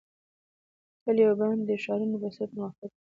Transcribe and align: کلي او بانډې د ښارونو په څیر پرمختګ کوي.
کلي 1.03 1.23
او 1.27 1.35
بانډې 1.39 1.63
د 1.69 1.71
ښارونو 1.83 2.15
په 2.21 2.27
څیر 2.35 2.47
پرمختګ 2.53 2.89
کوي. 2.95 3.03